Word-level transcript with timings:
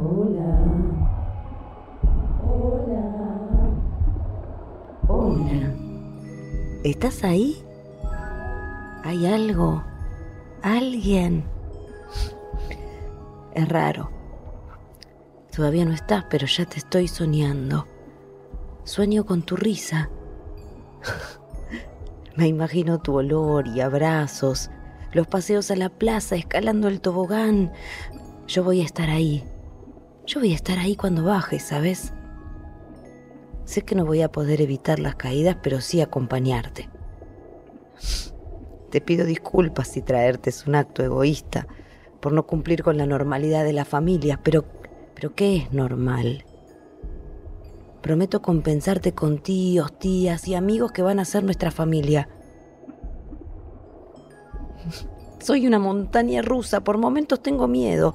Hola. 0.00 0.84
¿Estás 6.82 7.24
ahí? 7.24 7.64
¿Hay 9.04 9.26
algo? 9.26 9.82
¿Alguien? 10.62 11.44
Es 13.54 13.68
raro. 13.68 14.10
Todavía 15.54 15.84
no 15.84 15.92
estás, 15.92 16.24
pero 16.28 16.46
ya 16.46 16.66
te 16.66 16.78
estoy 16.78 17.06
soñando. 17.06 17.86
Sueño 18.82 19.24
con 19.24 19.42
tu 19.42 19.56
risa. 19.56 20.10
Me 22.36 22.48
imagino 22.48 23.00
tu 23.00 23.14
olor 23.14 23.68
y 23.68 23.80
abrazos, 23.80 24.70
los 25.12 25.28
paseos 25.28 25.70
a 25.70 25.76
la 25.76 25.88
plaza, 25.88 26.34
escalando 26.34 26.88
el 26.88 27.00
tobogán. 27.00 27.72
Yo 28.48 28.64
voy 28.64 28.80
a 28.80 28.84
estar 28.84 29.08
ahí. 29.08 29.44
Yo 30.26 30.40
voy 30.40 30.52
a 30.52 30.54
estar 30.54 30.78
ahí 30.78 30.96
cuando 30.96 31.24
bajes, 31.24 31.62
¿sabes? 31.64 32.12
Sé 33.64 33.82
que 33.82 33.94
no 33.94 34.06
voy 34.06 34.22
a 34.22 34.32
poder 34.32 34.62
evitar 34.62 34.98
las 34.98 35.16
caídas, 35.16 35.56
pero 35.62 35.80
sí 35.80 36.00
acompañarte. 36.00 36.88
Te 38.90 39.00
pido 39.00 39.26
disculpas 39.26 39.88
si 39.88 40.00
traerte 40.00 40.50
es 40.50 40.66
un 40.66 40.76
acto 40.76 41.02
egoísta 41.02 41.66
por 42.20 42.32
no 42.32 42.46
cumplir 42.46 42.82
con 42.82 42.96
la 42.96 43.06
normalidad 43.06 43.64
de 43.64 43.74
la 43.74 43.84
familia, 43.84 44.40
pero, 44.42 44.64
pero 45.14 45.34
¿qué 45.34 45.56
es 45.56 45.72
normal? 45.72 46.44
Prometo 48.00 48.40
compensarte 48.40 49.12
con 49.12 49.38
tíos, 49.38 49.98
tías 49.98 50.48
y 50.48 50.54
amigos 50.54 50.92
que 50.92 51.02
van 51.02 51.20
a 51.20 51.24
ser 51.24 51.44
nuestra 51.44 51.70
familia. 51.70 52.28
Soy 55.38 55.66
una 55.66 55.78
montaña 55.78 56.40
rusa, 56.40 56.82
por 56.82 56.96
momentos 56.96 57.42
tengo 57.42 57.68
miedo. 57.68 58.14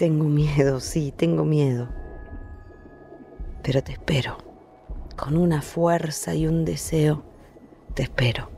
Tengo 0.00 0.24
miedo, 0.24 0.80
sí, 0.80 1.12
tengo 1.14 1.44
miedo. 1.44 1.86
Pero 3.62 3.82
te 3.82 3.92
espero. 3.92 4.38
Con 5.14 5.36
una 5.36 5.60
fuerza 5.60 6.34
y 6.34 6.46
un 6.46 6.64
deseo, 6.64 7.22
te 7.92 8.04
espero. 8.04 8.48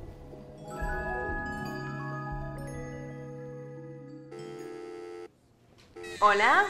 ¿Hola? 6.20 6.62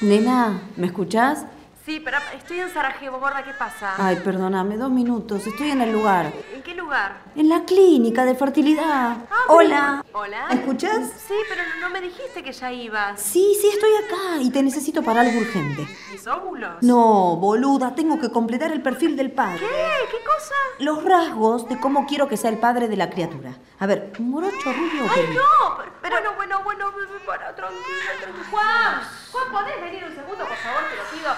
Nena, 0.00 0.62
¿me 0.76 0.86
escuchás? 0.86 1.46
Sí, 1.84 2.00
pero 2.02 2.16
estoy 2.34 2.60
en 2.60 2.70
Sarajevo, 2.70 3.18
gorda, 3.18 3.42
¿qué 3.42 3.52
pasa? 3.52 3.94
Ay, 3.98 4.16
perdóname, 4.24 4.78
dos 4.78 4.90
minutos. 4.90 5.46
Estoy 5.46 5.72
en 5.72 5.82
el 5.82 5.92
lugar. 5.92 6.32
¿En 6.54 6.62
qué 6.62 6.74
lugar? 6.74 7.16
En 7.36 7.50
la 7.50 7.64
clínica 7.64 8.24
de 8.24 8.34
fertilidad. 8.34 9.18
Ah, 9.30 9.44
Hola. 9.48 10.04
¿Hola? 10.12 10.46
¿Me 10.48 10.54
escuchás? 10.54 11.10
Sí, 11.28 11.34
pero 11.48 11.62
no 11.80 11.83
dijiste 12.16 12.42
que 12.42 12.52
ya 12.52 12.72
ibas. 12.72 13.20
Sí, 13.20 13.56
sí, 13.60 13.68
estoy 13.68 13.90
acá 14.04 14.40
y 14.40 14.50
te 14.50 14.62
necesito 14.62 15.02
para 15.02 15.20
algo 15.22 15.38
urgente. 15.40 15.86
¿Mis 16.10 16.26
óvulos? 16.26 16.82
No, 16.82 17.36
boluda, 17.36 17.94
tengo 17.94 18.20
que 18.20 18.30
completar 18.30 18.72
el 18.72 18.82
perfil 18.82 19.16
del 19.16 19.32
padre. 19.32 19.58
¿Qué? 19.60 19.66
¿Qué 20.10 20.24
cosa? 20.24 20.54
Los 20.78 21.04
rasgos 21.04 21.68
de 21.68 21.78
cómo 21.78 22.06
quiero 22.06 22.28
que 22.28 22.36
sea 22.36 22.50
el 22.50 22.58
padre 22.58 22.88
de 22.88 22.96
la 22.96 23.10
criatura. 23.10 23.56
A 23.78 23.86
ver, 23.86 24.12
morocho, 24.18 24.72
rubio. 24.72 25.06
¡Ay, 25.10 25.28
no! 25.34 25.78
Pero, 26.02 26.34
bueno, 26.36 26.62
bueno, 26.62 26.92
bueno, 26.92 27.10
para, 27.26 27.54
tranquila, 27.54 28.12
tranquila. 28.20 28.46
Juan, 28.50 29.00
Juan, 29.32 29.52
¿podés 29.52 29.82
venir 29.82 30.04
un 30.04 30.14
segundo, 30.14 30.44
por 30.46 30.56
favor? 30.56 30.82
Te 30.90 30.96
lo 30.96 31.18
pido. 31.18 31.34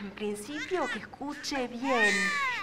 En 0.00 0.10
principio, 0.10 0.86
que 0.92 0.98
escuche 1.00 1.68
bien. 1.68 2.14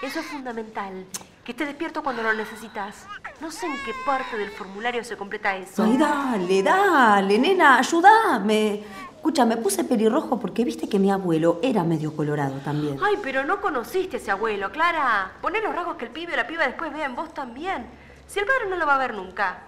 Eso 0.02 0.19
es 0.19 0.25
fundamental. 0.28 1.06
Que 1.45 1.51
esté 1.51 1.66
despierto 1.66 2.01
cuando 2.01 2.23
lo 2.23 2.33
necesitas. 2.33 3.06
No 3.39 3.51
sé 3.51 3.67
en 3.67 3.73
qué 3.85 3.94
parte 4.06 4.35
del 4.35 4.50
formulario 4.50 5.03
se 5.03 5.16
completa 5.16 5.56
eso. 5.56 5.83
Ay, 5.83 5.95
dale, 5.95 6.63
dale, 6.63 7.38
nena, 7.38 7.78
ayúdame. 7.78 8.83
Escucha, 9.16 9.45
me 9.45 9.57
puse 9.57 9.83
pelirrojo 9.83 10.39
porque 10.39 10.63
viste 10.66 10.89
que 10.89 10.97
mi 10.97 11.11
abuelo 11.11 11.59
era 11.61 11.83
medio 11.83 12.16
colorado 12.16 12.56
también. 12.63 12.97
Ay, 13.03 13.17
pero 13.22 13.44
no 13.45 13.61
conociste 13.61 14.17
a 14.17 14.19
ese 14.19 14.31
abuelo, 14.31 14.72
Clara. 14.72 15.33
Poné 15.41 15.61
los 15.61 15.73
rasgos 15.75 15.95
que 15.97 16.06
el 16.06 16.11
pibe 16.11 16.33
o 16.33 16.35
la 16.35 16.47
piba 16.47 16.66
después 16.66 16.91
vea 16.91 17.06
en 17.06 17.16
vos 17.16 17.31
también. 17.33 17.85
Si 18.27 18.39
el 18.39 18.45
padre 18.45 18.67
no 18.69 18.75
lo 18.75 18.88
va 18.88 18.95
a 18.95 19.00
ver 19.00 19.13
nunca. 19.13 19.59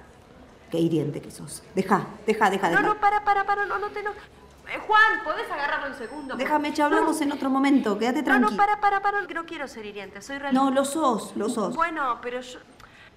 Qué 0.71 0.79
hiriente 0.79 1.21
que 1.21 1.29
sos. 1.31 1.61
Deja, 1.75 2.05
deja, 2.25 2.49
deja, 2.49 2.69
No, 2.71 2.77
deja. 2.77 2.87
no, 2.89 2.99
para, 2.99 3.23
para, 3.23 3.45
para, 3.45 3.65
no, 3.67 3.77
no 3.77 3.87
te 3.89 4.01
no. 4.01 4.11
Eh, 4.69 4.79
Juan, 4.85 5.23
¿podés 5.23 5.49
agarrarlo 5.49 5.87
un 5.87 5.95
segundo? 5.95 6.35
Déjame, 6.35 6.73
ya 6.73 6.85
hablamos 6.85 7.19
en 7.21 7.31
otro 7.31 7.49
momento. 7.49 7.97
Quédate 7.97 8.19
No, 8.19 8.25
tranquilo. 8.25 8.51
no, 8.51 8.57
para, 8.57 8.79
para, 8.81 9.01
para, 9.01 9.25
que 9.25 9.33
no 9.33 9.45
quiero 9.45 9.67
ser 9.67 9.85
hiriente, 9.85 10.21
soy 10.21 10.39
realista. 10.39 10.63
No, 10.63 10.71
lo 10.71 10.83
sos, 10.83 11.35
lo 11.37 11.47
sos. 11.49 11.75
Bueno, 11.75 12.19
pero 12.21 12.41
yo, 12.41 12.59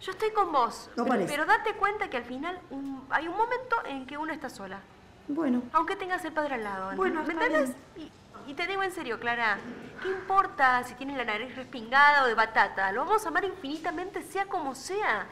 yo 0.01 0.13
estoy 0.13 0.31
con 0.31 0.53
vos. 0.53 0.89
No 0.97 1.05
pero, 1.05 1.09
parece. 1.09 1.33
pero 1.33 1.47
date 1.47 1.75
cuenta 1.75 2.09
que 2.09 2.17
al 2.19 2.25
final 2.25 2.59
un- 2.71 3.05
hay 3.11 3.27
un 3.27 3.37
momento 3.37 3.77
en 3.85 4.07
que 4.07 4.17
uno 4.17 4.33
está 4.33 4.49
sola. 4.49 4.81
Bueno, 5.29 5.63
Aunque 5.73 5.97
tengas 5.97 6.25
el 6.25 6.33
padre 6.33 6.55
al 6.55 6.65
lado. 6.65 6.93
Bueno, 6.97 7.23
¿Me 7.25 7.33
está 7.33 7.47
entendés? 7.47 7.77
Y, 7.97 8.11
y 8.51 8.55
te 8.55 8.67
digo 8.67 8.83
en 8.83 8.91
serio, 8.93 9.19
Clara, 9.21 9.59
¿qué 10.03 10.09
importa 10.09 10.83
si 10.85 10.95
tiene 10.95 11.17
la 11.17 11.25
nariz 11.25 11.55
respingada 11.57 12.25
o 12.25 12.27
de 12.27 12.35
batata? 12.35 12.91
Lo 12.93 13.05
vamos 13.05 13.25
a 13.25 13.29
amar 13.29 13.45
infinitamente, 13.45 14.23
sea 14.23 14.47
como 14.47 14.75
sea. 14.75 15.27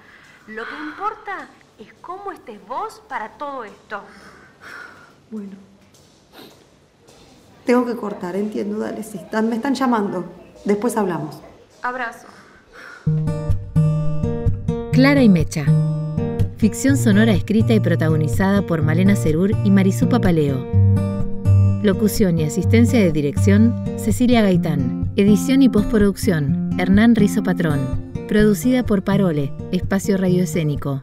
Lo 0.48 0.64
que 0.66 0.74
importa 0.76 1.48
es 1.78 1.92
cómo 2.00 2.32
estés 2.32 2.64
vos 2.66 3.02
para 3.08 3.30
todo 3.30 3.62
esto. 3.64 4.02
bueno. 5.30 5.56
Tengo 7.68 7.84
que 7.84 7.96
cortar, 7.96 8.34
entiendo, 8.34 8.78
dale, 8.78 9.02
sí. 9.02 9.20
Me 9.46 9.56
están 9.56 9.74
llamando. 9.74 10.24
Después 10.64 10.96
hablamos. 10.96 11.38
Abrazo. 11.82 12.26
Clara 14.90 15.22
y 15.22 15.28
Mecha. 15.28 15.66
Ficción 16.56 16.96
sonora 16.96 17.32
escrita 17.32 17.74
y 17.74 17.80
protagonizada 17.80 18.62
por 18.62 18.80
Malena 18.80 19.16
Cerur 19.16 19.50
y 19.64 19.70
Marisú 19.70 20.08
Papaleo. 20.08 20.66
Locución 21.82 22.38
y 22.38 22.44
asistencia 22.44 23.00
de 23.00 23.12
dirección, 23.12 23.74
Cecilia 23.98 24.40
Gaitán. 24.40 25.12
Edición 25.16 25.60
y 25.60 25.68
postproducción, 25.68 26.70
Hernán 26.78 27.16
Rizo 27.16 27.42
Patrón. 27.42 28.14
Producida 28.28 28.82
por 28.82 29.04
Parole, 29.04 29.52
Espacio 29.72 30.16
Radioescénico. 30.16 31.02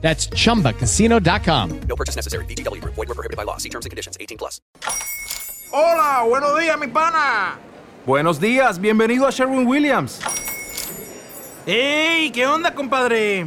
That's 0.00 0.28
chumbacasino.com. 0.28 1.80
No 1.86 1.94
purchase 1.94 2.16
necessary. 2.16 2.44
VGW 2.46 2.80
Group. 2.80 2.94
Void 2.94 3.08
were 3.08 3.14
prohibited 3.14 3.36
by 3.36 3.44
law. 3.44 3.58
See 3.58 3.68
terms 3.68 3.86
and 3.86 3.90
conditions. 3.90 4.16
18 4.18 4.38
plus. 4.38 4.60
Hola, 5.72 6.24
buenos 6.28 6.58
días, 6.58 6.78
mi 6.80 6.88
pana. 6.88 7.56
Buenos 8.06 8.40
días, 8.40 8.80
bienvenido 8.80 9.26
a 9.26 9.30
Sherwin 9.30 9.66
Williams. 9.68 10.20
¡Ey! 11.66 12.32
¿Qué 12.32 12.46
onda, 12.46 12.74
compadre? 12.74 13.46